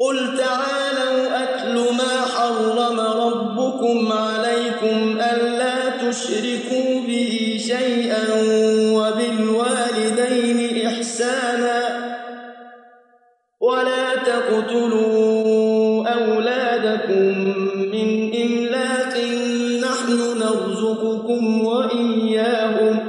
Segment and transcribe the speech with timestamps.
[0.00, 8.24] قل تعالوا أتل ما حرم ربكم عليكم ألا تشركوا به شيئا
[8.92, 11.82] وبالوالدين إحسانا
[13.60, 17.38] ولا تقتلوا أولادكم
[17.92, 19.14] من إملاق
[19.82, 23.07] نحن نرزقكم وإياهم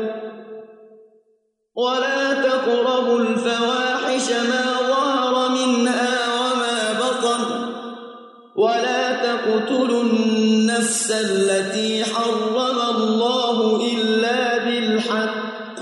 [10.09, 15.80] النفس التي حرم الله إلا بالحق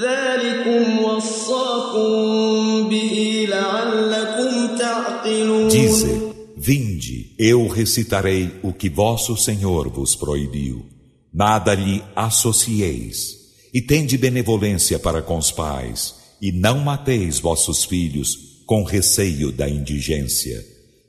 [0.00, 10.86] ذلكم وصاكم به لعلكم تعقلون Dize, vinde, eu recitarei o que vosso Senhor vos proibiu.
[11.32, 13.42] Nada lhe associeis.
[13.72, 18.36] E tende benevolência para com os pais, e não mateis vossos filhos
[18.66, 20.62] com receio da indigência.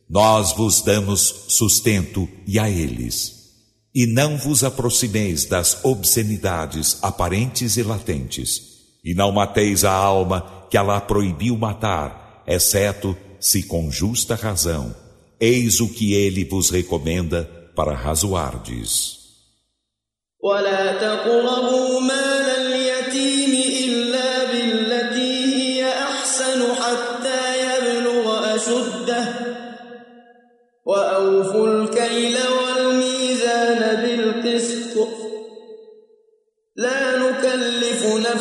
[0.09, 3.44] Nós vos damos sustento e a eles.
[3.95, 8.61] E não vos aproximeis das obscenidades aparentes e latentes.
[9.03, 14.95] E não mateis a alma que Allah proibiu matar, exceto se com justa razão.
[15.39, 17.44] Eis o que ele vos recomenda
[17.75, 19.23] para razoardes.
[20.44, 22.86] ولا تقربوا مال اليتيم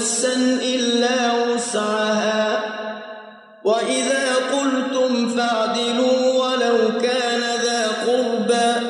[0.06, 0.34] نفسا
[0.74, 2.60] إلا وسعها
[3.64, 8.86] وإذا قلتم فاعدلوا ولو كان ذا قربى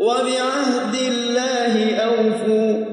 [0.00, 2.84] وبعهد الله أوفوا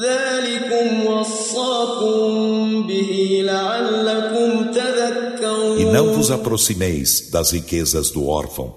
[0.00, 8.74] ذلكم وصاكم به لعلكم تذكرون E não vos aproximeis das riquezas do órfão,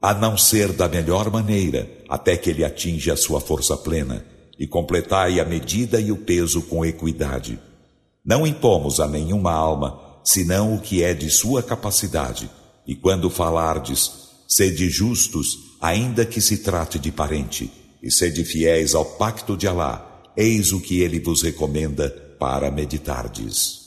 [0.00, 4.24] a não ser da melhor maneira, até que ele atinja a sua força plena,
[4.59, 7.59] e completai a medida e o peso com equidade.
[8.23, 12.49] Não impomos a nenhuma alma, senão o que é de sua capacidade,
[12.85, 14.11] e quando falardes,
[14.47, 17.71] sede justos, ainda que se trate de parente,
[18.01, 22.09] e sede fiéis ao pacto de Alá, eis o que ele vos recomenda
[22.39, 23.81] para meditardes.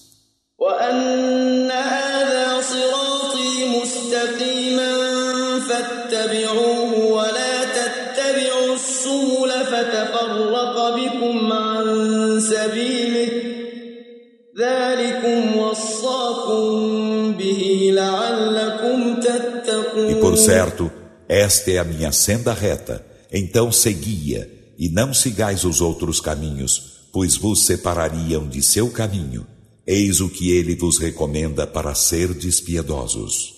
[5.74, 13.32] فاتبعوه ولا تتبعوا السبل فتفرق بكم عن سبيله
[14.60, 20.92] ذلكم وصاكم به لعلكم تتقون E por certo,
[21.28, 24.48] esta é a minha senda reta, então segui-a,
[24.78, 29.46] e não sigais os outros caminhos, pois vos separariam de seu caminho.
[29.86, 33.53] Eis o que ele vos recomenda para serdes piedosos.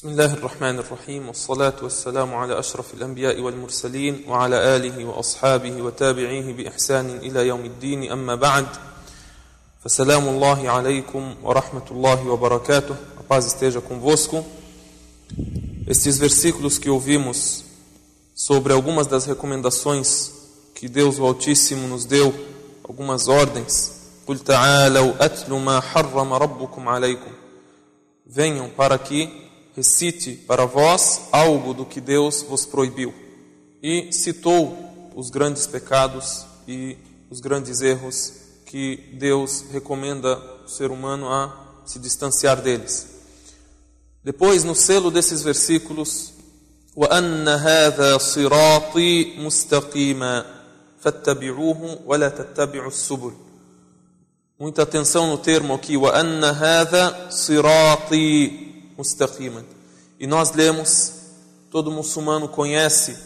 [0.00, 7.10] بسم الله الرحمن الرحيم والصلاة والسلام على أشرف الأنبياء والمرسلين وعلى آله وأصحابه وتابعيه بإحسان
[7.10, 8.66] إلى يوم الدين أما بعد
[9.84, 14.44] فسلام الله عليكم ورحمة الله وبركاته A paz esteja convosco.
[15.86, 17.64] Estes versículos que ouvimos
[18.34, 20.32] sobre algumas das recomendações
[20.74, 22.34] que Deus o Altíssimo nos deu,
[22.84, 23.92] algumas ordens.
[24.26, 27.30] قل تعالوا أتل ما حرم ربكم عليكم
[28.26, 29.30] Venham para que
[29.74, 33.12] recite para vós algo do que Deus vos proibiu.
[33.82, 36.96] E citou os grandes pecados e
[37.30, 38.32] os grandes erros
[38.64, 43.06] que Deus recomenda o ser humano a se distanciar deles.
[44.24, 46.32] Depois, no selo desses versículos,
[46.96, 50.44] وأن هذا صراطي مستقيما
[51.00, 53.32] فاتبعوه ولا تتبعوا السبل
[54.58, 58.69] Muita atenção no termo aqui, وَأَنَّ هَذَا صِرَاطِي
[59.01, 59.65] mustaqiman.
[60.19, 61.13] E nós lemos,
[61.71, 63.17] todo muçulmano conhece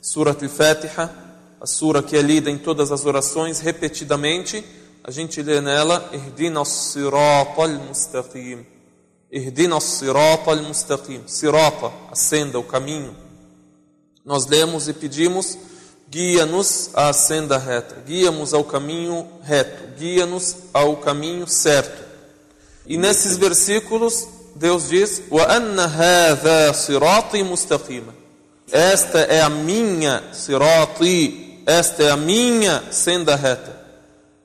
[0.00, 1.12] Surat al-Fatiha,
[1.60, 4.64] a sura que é lida em todas as orações repetidamente.
[5.02, 8.64] A gente lê nela, Ihdina sirata al-mustaqim.
[9.30, 11.24] Ihdina sirata al-mustaqim.
[11.26, 11.90] Sirata,
[12.56, 13.16] o caminho.
[14.24, 15.58] Nós lemos e pedimos,
[16.08, 22.06] guia-nos à senda reta, guia-nos ao caminho reto, guia-nos ao caminho certo.
[22.86, 24.26] E nesses versículos,
[24.58, 25.22] Deus diz:
[28.72, 33.78] Esta é a minha sirati, esta é a minha senda reta.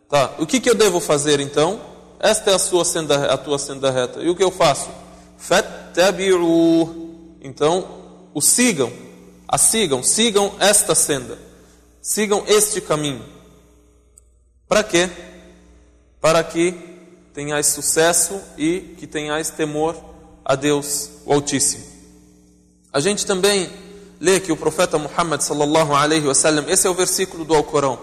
[0.07, 1.81] Tá, o que, que eu devo fazer então?
[2.19, 4.21] Esta é a, sua senda, a tua senda reta.
[4.21, 4.88] E o que eu faço?
[7.42, 7.88] Então,
[8.36, 8.94] o sigam,
[9.48, 11.39] a sigam, sigam esta senda,
[12.00, 13.25] sigam este caminho.
[14.68, 15.10] Para quê?
[16.21, 16.93] Para que
[17.33, 19.95] tenhais sucesso e que tenhais temor
[20.45, 21.83] a Deus o Altíssimo.
[22.91, 23.69] A gente também
[24.19, 28.00] lê que o profeta Muhammad sallallahu alaihi wasallam, esse é o versículo do Alcorão.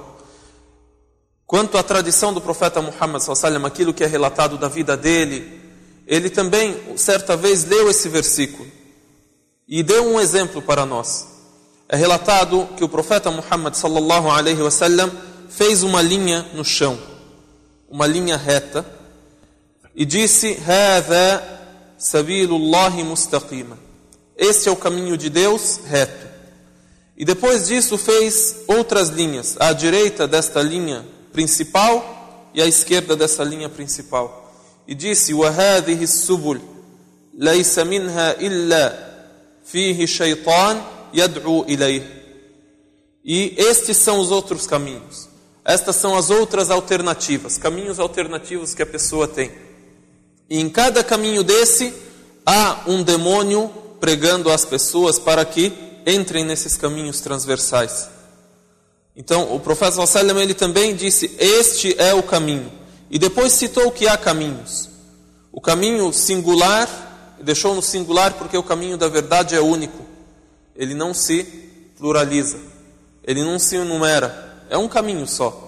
[1.47, 4.97] Quanto à tradição do profeta Muhammad sallallahu alaihi wasallam, aquilo que é relatado da vida
[4.97, 5.61] dele,
[6.07, 8.69] ele também certa vez leu esse versículo
[9.67, 11.29] e deu um exemplo para nós.
[11.89, 15.11] É relatado que o profeta Muhammad sallallahu alaihi wasallam
[15.49, 16.99] fez uma linha no chão,
[17.89, 18.85] uma linha reta,
[19.96, 21.44] e disse: "Hada
[21.98, 23.78] sabilullahi mustaqima".
[24.38, 26.28] Este é o caminho de Deus reto.
[27.18, 33.44] E depois disso fez outras linhas, à direita desta linha principal e à esquerda dessa
[33.44, 34.54] linha principal.
[34.88, 36.62] E disse: "وهذه السبل
[37.34, 39.16] ليس منها إلا
[39.66, 40.82] فيه شيطان
[41.14, 42.26] يدعو إليه".
[43.24, 45.28] E estes são os outros caminhos.
[45.64, 49.52] Estas são as outras alternativas, caminhos alternativos que a pessoa tem.
[50.51, 51.95] E em cada caminho desse
[52.45, 53.71] há um demônio
[54.01, 55.73] pregando às pessoas para que
[56.05, 58.11] entrem nesses caminhos transversais.
[59.17, 62.71] Então, o profeta Sallam ele também disse: "Este é o caminho".
[63.09, 64.89] E depois citou que há caminhos.
[65.53, 70.05] O caminho singular, deixou no singular porque o caminho da verdade é único.
[70.75, 71.45] Ele não se
[71.97, 72.59] pluraliza.
[73.25, 75.67] Ele não se enumera é um caminho só.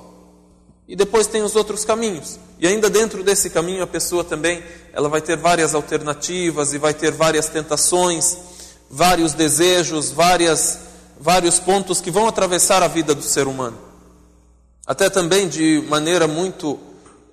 [0.89, 2.39] E depois tem os outros caminhos.
[2.63, 4.63] E ainda dentro desse caminho a pessoa também,
[4.93, 8.39] ela vai ter várias alternativas e vai ter várias tentações,
[8.89, 10.79] vários desejos, várias
[11.19, 13.77] vários pontos que vão atravessar a vida do ser humano.
[14.87, 16.79] Até também de maneira muito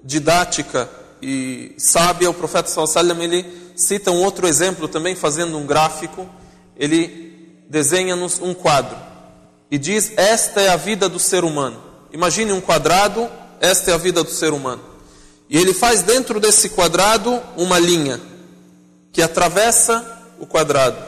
[0.03, 0.89] didática
[1.21, 6.27] e sábia, o profeta sallallahu ele cita um outro exemplo também fazendo um gráfico.
[6.75, 8.97] Ele desenha-nos um quadro
[9.69, 11.79] e diz: Esta é a vida do ser humano.
[12.11, 13.29] Imagine um quadrado,
[13.61, 14.89] esta é a vida do ser humano.
[15.49, 18.21] E ele faz dentro desse quadrado uma linha
[19.11, 20.05] que atravessa
[20.39, 21.03] o quadrado.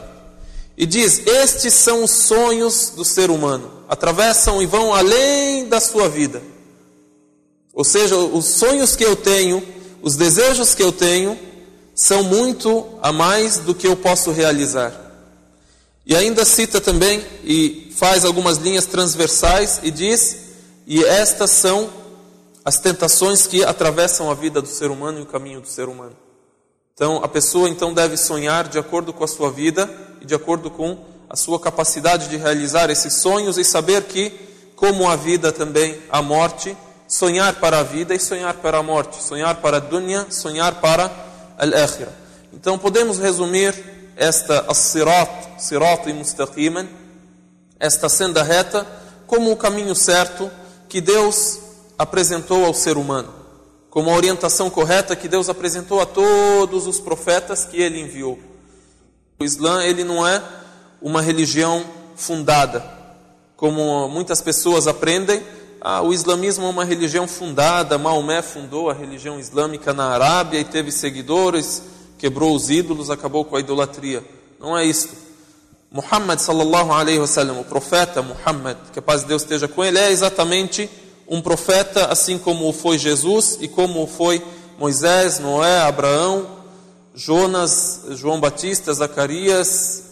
[0.76, 3.72] E diz: Estes são os sonhos do ser humano.
[3.88, 6.42] Atravessam e vão além da sua vida.
[7.74, 9.64] Ou seja, os sonhos que eu tenho,
[10.02, 11.38] os desejos que eu tenho,
[11.94, 14.92] são muito a mais do que eu posso realizar.
[16.06, 20.38] E ainda cita também e faz algumas linhas transversais e diz:
[20.88, 21.90] e estas são
[22.64, 26.16] as tentações que atravessam a vida do ser humano e o caminho do ser humano.
[26.94, 29.90] Então, a pessoa então deve sonhar de acordo com a sua vida
[30.22, 34.30] e de acordo com a sua capacidade de realizar esses sonhos e saber que,
[34.76, 36.78] como a vida também, a morte,
[37.08, 41.12] sonhar para a vida e sonhar para a morte, sonhar para a dunya, sonhar para
[41.58, 42.14] al-akhirah.
[42.54, 43.74] Então, podemos resumir
[44.16, 46.88] esta as-sirat, sirat e mustaqiman,
[47.80, 48.86] esta senda reta,
[49.26, 50.52] como o caminho certo
[50.88, 51.61] que Deus
[52.02, 53.30] apresentou ao ser humano,
[53.92, 58.40] como a orientação correta que Deus apresentou a todos os profetas que ele enviou.
[59.40, 60.42] O Islã, ele não é
[61.00, 62.84] uma religião fundada,
[63.56, 65.44] como muitas pessoas aprendem,
[65.80, 70.64] ah, o islamismo é uma religião fundada, Maomé fundou a religião islâmica na Arábia e
[70.64, 71.84] teve seguidores,
[72.18, 74.24] quebrou os ídolos, acabou com a idolatria.
[74.60, 75.16] Não é isto.
[75.92, 80.00] Muhammad sallallahu alaihi wasallam, o profeta Muhammad, que a paz de Deus esteja com ele,
[80.00, 80.90] é exatamente
[81.32, 84.46] um profeta, assim como foi Jesus e como foi
[84.78, 86.46] Moisés, Noé, Abraão,
[87.16, 90.04] Jonas, João Batista, Zacarias,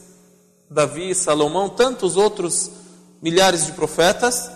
[0.71, 2.71] Davi, Salomão, tantos outros
[3.21, 4.49] milhares de profetas,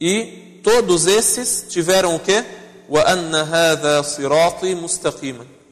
[0.00, 2.44] e todos esses tiveram o quê?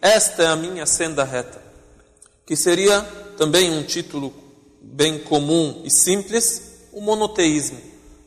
[0.00, 1.60] Esta é a minha senda reta,
[2.46, 3.00] que seria
[3.36, 4.32] também um título
[4.80, 7.80] bem comum e simples, o monoteísmo,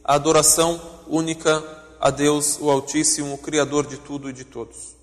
[0.03, 1.63] a adoração única
[2.00, 4.99] a Deus, o Altíssimo, o Criador de tudo e de todos.